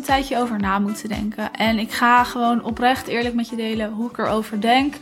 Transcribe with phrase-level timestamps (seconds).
[0.00, 1.52] een tijdje over na moeten denken.
[1.52, 4.94] En ik ga gewoon oprecht eerlijk met je delen hoe ik erover denk.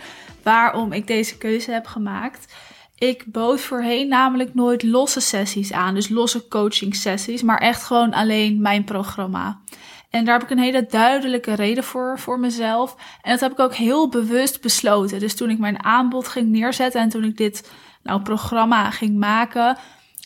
[0.43, 2.55] Waarom ik deze keuze heb gemaakt.
[2.99, 5.95] Ik bood voorheen namelijk nooit losse sessies aan.
[5.95, 7.43] Dus losse coaching sessies.
[7.43, 9.61] Maar echt gewoon alleen mijn programma.
[10.11, 12.97] En daar heb ik een hele duidelijke reden voor, voor mezelf.
[13.23, 15.21] En dat heb ik ook heel bewust besloten.
[15.21, 17.71] Dus toen ik mijn aanbod ging neerzetten en toen ik dit
[18.03, 19.79] nou, programma ging maken,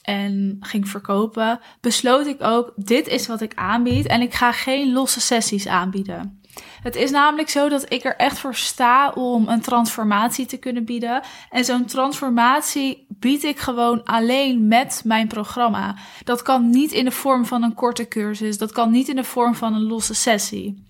[0.03, 4.93] en ging verkopen, besloot ik ook: dit is wat ik aanbied en ik ga geen
[4.93, 6.42] losse sessies aanbieden.
[6.83, 10.85] Het is namelijk zo dat ik er echt voor sta om een transformatie te kunnen
[10.85, 11.23] bieden.
[11.51, 15.97] En zo'n transformatie bied ik gewoon alleen met mijn programma.
[16.25, 19.25] Dat kan niet in de vorm van een korte cursus, dat kan niet in de
[19.25, 20.87] vorm van een losse sessie.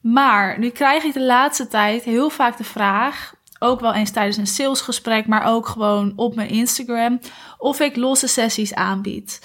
[0.00, 4.36] Maar nu krijg ik de laatste tijd heel vaak de vraag: ook wel eens tijdens
[4.36, 7.20] een salesgesprek, maar ook gewoon op mijn Instagram,
[7.58, 9.40] of ik losse sessies aanbied.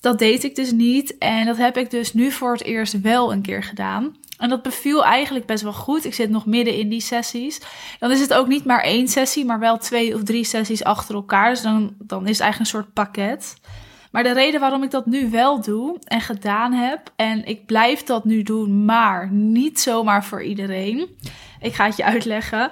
[0.00, 3.32] Dat deed ik dus niet en dat heb ik dus nu voor het eerst wel
[3.32, 4.16] een keer gedaan.
[4.38, 6.04] En dat beviel eigenlijk best wel goed.
[6.04, 7.60] Ik zit nog midden in die sessies.
[7.98, 11.14] Dan is het ook niet maar één sessie, maar wel twee of drie sessies achter
[11.14, 11.50] elkaar.
[11.50, 13.56] Dus dan, dan is het eigenlijk een soort pakket.
[14.10, 18.02] Maar de reden waarom ik dat nu wel doe en gedaan heb, en ik blijf
[18.02, 21.16] dat nu doen, maar niet zomaar voor iedereen.
[21.60, 22.70] Ik ga het je uitleggen.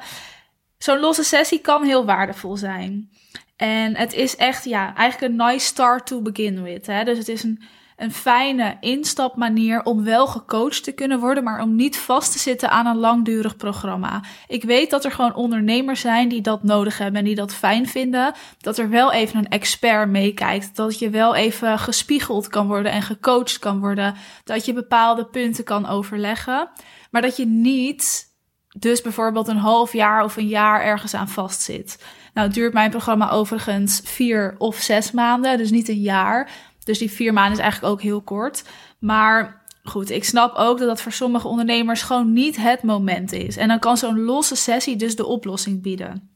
[0.79, 3.11] Zo'n losse sessie kan heel waardevol zijn.
[3.57, 6.87] En het is echt, ja, eigenlijk een nice start to begin with.
[6.87, 7.05] Hè?
[7.05, 7.63] Dus het is een,
[7.97, 12.71] een fijne instapmanier om wel gecoacht te kunnen worden, maar om niet vast te zitten
[12.71, 14.23] aan een langdurig programma.
[14.49, 17.89] Ik weet dat er gewoon ondernemers zijn die dat nodig hebben en die dat fijn
[17.89, 18.35] vinden.
[18.59, 20.77] Dat er wel even een expert meekijkt.
[20.77, 24.15] Dat je wel even gespiegeld kan worden en gecoacht kan worden.
[24.45, 26.69] Dat je bepaalde punten kan overleggen.
[27.11, 28.33] Maar dat je niet
[28.79, 32.05] dus bijvoorbeeld een half jaar of een jaar ergens aan vastzit.
[32.35, 36.51] Nou, duurt mijn programma overigens vier of zes maanden, dus niet een jaar.
[36.85, 38.65] Dus die vier maanden is eigenlijk ook heel kort.
[38.99, 43.57] Maar goed, ik snap ook dat dat voor sommige ondernemers gewoon niet het moment is.
[43.57, 46.29] En dan kan zo'n losse sessie dus de oplossing bieden.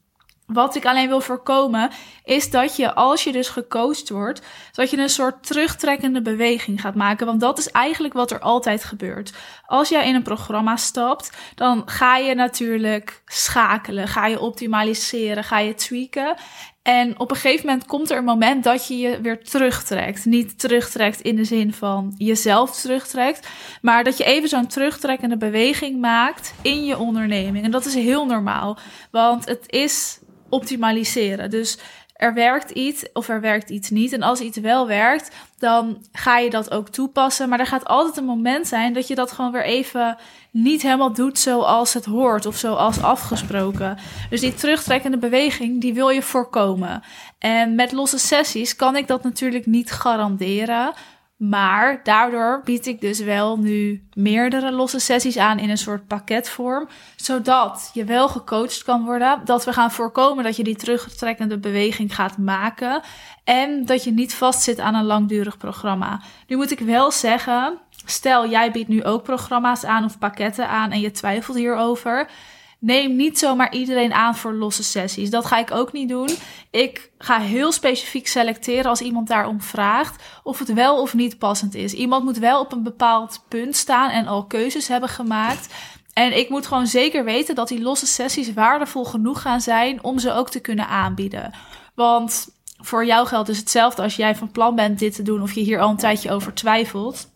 [0.45, 1.89] Wat ik alleen wil voorkomen,
[2.23, 6.95] is dat je, als je dus gecoacht wordt, dat je een soort terugtrekkende beweging gaat
[6.95, 7.25] maken.
[7.25, 9.33] Want dat is eigenlijk wat er altijd gebeurt.
[9.65, 15.59] Als jij in een programma stapt, dan ga je natuurlijk schakelen, ga je optimaliseren, ga
[15.59, 16.35] je tweaken.
[16.81, 20.25] En op een gegeven moment komt er een moment dat je je weer terugtrekt.
[20.25, 23.47] Niet terugtrekt in de zin van jezelf terugtrekt,
[23.81, 27.65] maar dat je even zo'n terugtrekkende beweging maakt in je onderneming.
[27.65, 28.77] En dat is heel normaal,
[29.11, 30.19] want het is
[30.49, 31.49] optimaliseren.
[31.49, 31.77] Dus
[32.19, 34.13] er werkt iets of er werkt iets niet.
[34.13, 37.49] En als iets wel werkt, dan ga je dat ook toepassen.
[37.49, 40.17] Maar er gaat altijd een moment zijn dat je dat gewoon weer even
[40.51, 43.97] niet helemaal doet zoals het hoort of zoals afgesproken.
[44.29, 47.03] Dus die terugtrekkende beweging, die wil je voorkomen.
[47.37, 50.93] En met losse sessies kan ik dat natuurlijk niet garanderen.
[51.39, 56.87] Maar daardoor bied ik dus wel nu meerdere losse sessies aan in een soort pakketvorm.
[57.15, 59.41] Zodat je wel gecoacht kan worden.
[59.45, 63.01] Dat we gaan voorkomen dat je die terugtrekkende beweging gaat maken.
[63.43, 66.21] En dat je niet vastzit aan een langdurig programma.
[66.47, 70.91] Nu moet ik wel zeggen, stel jij biedt nu ook programma's aan of pakketten aan
[70.91, 72.29] en je twijfelt hierover
[72.79, 75.29] neem niet zomaar iedereen aan voor losse sessies.
[75.29, 76.29] Dat ga ik ook niet doen.
[76.71, 81.75] Ik ga heel specifiek selecteren als iemand daarom vraagt of het wel of niet passend
[81.75, 81.93] is.
[81.93, 85.73] Iemand moet wel op een bepaald punt staan en al keuzes hebben gemaakt.
[86.13, 90.19] En ik moet gewoon zeker weten dat die losse sessies waardevol genoeg gaan zijn om
[90.19, 91.53] ze ook te kunnen aanbieden.
[91.93, 92.49] Want
[92.81, 95.61] voor jou geldt dus hetzelfde als jij van plan bent dit te doen of je
[95.61, 97.29] hier al een tijdje over twijfelt.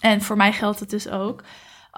[0.00, 1.42] En voor mij geldt het dus ook.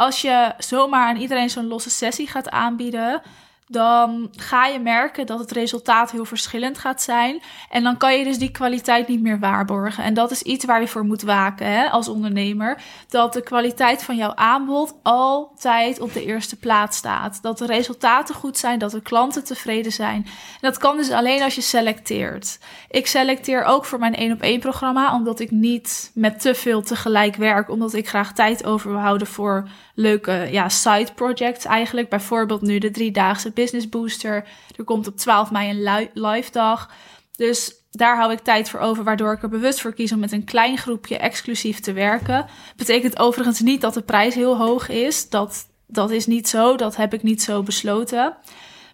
[0.03, 3.23] Als je zomaar aan iedereen zo'n losse sessie gaat aanbieden,
[3.73, 7.43] dan ga je merken dat het resultaat heel verschillend gaat zijn.
[7.71, 10.05] En dan kan je dus die kwaliteit niet meer waarborgen.
[10.05, 12.83] En dat is iets waar je voor moet waken hè, als ondernemer.
[13.09, 17.43] Dat de kwaliteit van jouw aanbod altijd op de eerste plaats staat.
[17.43, 20.25] Dat de resultaten goed zijn, dat de klanten tevreden zijn.
[20.25, 22.59] En dat kan dus alleen als je selecteert.
[22.91, 26.83] Ik selecteer ook voor mijn 1 op 1 programma, omdat ik niet met te veel
[26.83, 27.71] tegelijk werk.
[27.71, 32.09] Omdat ik graag tijd over wil houden voor leuke ja, side projects eigenlijk.
[32.09, 34.45] Bijvoorbeeld nu de driedaagse Business Booster.
[34.77, 36.91] Er komt op 12 mei een live dag.
[37.37, 40.33] Dus daar hou ik tijd voor over, waardoor ik er bewust voor kies om met
[40.33, 42.47] een klein groepje exclusief te werken.
[42.77, 45.29] Betekent overigens niet dat de prijs heel hoog is.
[45.29, 46.77] Dat, dat is niet zo.
[46.77, 48.37] Dat heb ik niet zo besloten.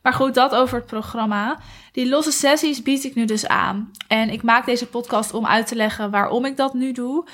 [0.02, 1.58] Maar goed, dat over het programma.
[1.92, 3.90] Die losse sessies bied ik nu dus aan.
[4.08, 7.26] En ik maak deze podcast om uit te leggen waarom ik dat nu doe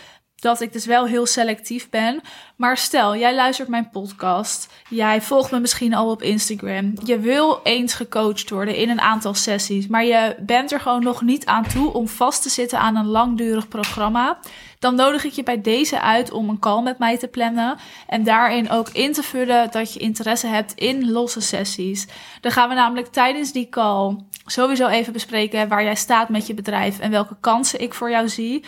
[0.45, 2.21] dat ik dus wel heel selectief ben.
[2.57, 4.69] Maar stel, jij luistert mijn podcast.
[4.89, 6.93] Jij volgt me misschien al op Instagram.
[7.05, 9.87] Je wil eens gecoacht worden in een aantal sessies.
[9.87, 13.07] Maar je bent er gewoon nog niet aan toe om vast te zitten aan een
[13.07, 14.39] langdurig programma.
[14.79, 17.77] Dan nodig ik je bij deze uit om een call met mij te plannen.
[18.07, 22.07] En daarin ook in te vullen dat je interesse hebt in losse sessies.
[22.41, 26.55] Dan gaan we namelijk tijdens die call sowieso even bespreken waar jij staat met je
[26.55, 28.65] bedrijf en welke kansen ik voor jou zie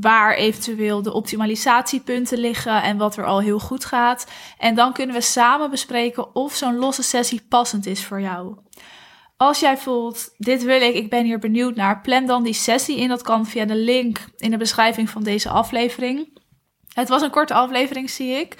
[0.00, 4.26] waar eventueel de optimalisatiepunten liggen en wat er al heel goed gaat.
[4.58, 8.56] En dan kunnen we samen bespreken of zo'n losse sessie passend is voor jou.
[9.36, 12.96] Als jij voelt, dit wil ik, ik ben hier benieuwd naar, plan dan die sessie
[12.96, 13.08] in.
[13.08, 16.38] Dat kan via de link in de beschrijving van deze aflevering.
[16.92, 18.56] Het was een korte aflevering, zie ik.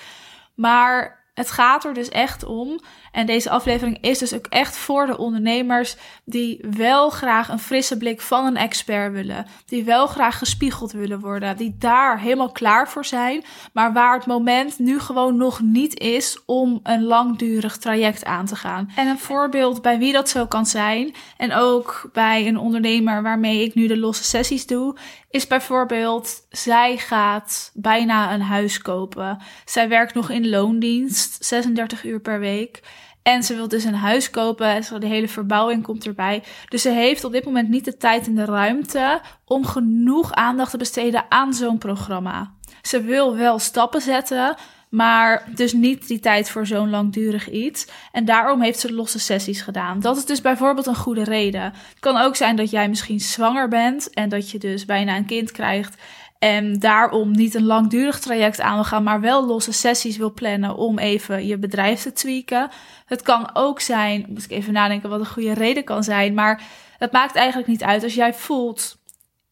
[0.54, 2.80] Maar het gaat er dus echt om.
[3.16, 7.96] En deze aflevering is dus ook echt voor de ondernemers die wel graag een frisse
[7.96, 9.46] blik van een expert willen.
[9.66, 11.56] Die wel graag gespiegeld willen worden.
[11.56, 13.44] Die daar helemaal klaar voor zijn.
[13.72, 18.56] Maar waar het moment nu gewoon nog niet is om een langdurig traject aan te
[18.56, 18.90] gaan.
[18.96, 21.14] En een voorbeeld bij wie dat zo kan zijn.
[21.36, 24.96] En ook bij een ondernemer waarmee ik nu de losse sessies doe.
[25.30, 29.38] Is bijvoorbeeld, zij gaat bijna een huis kopen.
[29.64, 32.82] Zij werkt nog in loondienst, 36 uur per week.
[33.26, 35.00] En ze wil dus een huis kopen.
[35.00, 36.42] De hele verbouwing komt erbij.
[36.68, 40.70] Dus ze heeft op dit moment niet de tijd en de ruimte om genoeg aandacht
[40.70, 42.54] te besteden aan zo'n programma.
[42.82, 44.56] Ze wil wel stappen zetten,
[44.88, 47.86] maar dus niet die tijd voor zo'n langdurig iets.
[48.12, 50.00] En daarom heeft ze losse sessies gedaan.
[50.00, 51.62] Dat is dus bijvoorbeeld een goede reden.
[51.62, 55.26] Het kan ook zijn dat jij misschien zwanger bent en dat je dus bijna een
[55.26, 56.02] kind krijgt.
[56.38, 60.76] En daarom niet een langdurig traject aan wil gaan, maar wel losse sessies wil plannen
[60.76, 62.70] om even je bedrijf te tweaken.
[63.06, 66.62] Het kan ook zijn, moet ik even nadenken wat een goede reden kan zijn, maar
[66.98, 68.96] het maakt eigenlijk niet uit als jij voelt.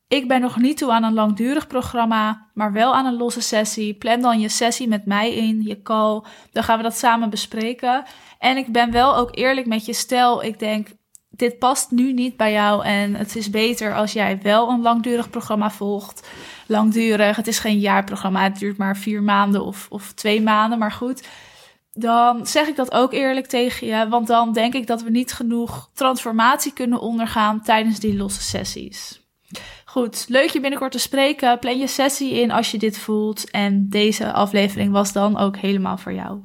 [0.09, 3.95] Ik ben nog niet toe aan een langdurig programma, maar wel aan een losse sessie.
[3.95, 6.23] Plan dan je sessie met mij in, je call.
[6.53, 8.05] Dan gaan we dat samen bespreken.
[8.39, 9.93] En ik ben wel ook eerlijk met je.
[9.93, 10.89] Stel, ik denk,
[11.37, 15.31] dit past nu niet bij jou en het is beter als jij wel een langdurig
[15.31, 16.29] programma volgt.
[16.67, 20.93] Langdurig, het is geen jaarprogramma, het duurt maar vier maanden of, of twee maanden, maar
[20.93, 21.29] goed.
[21.93, 25.33] Dan zeg ik dat ook eerlijk tegen je, want dan denk ik dat we niet
[25.33, 29.23] genoeg transformatie kunnen ondergaan tijdens die losse sessies.
[29.85, 31.59] Goed, leuk je binnenkort te spreken.
[31.59, 33.51] Plan je sessie in als je dit voelt.
[33.51, 36.41] En deze aflevering was dan ook helemaal voor jou.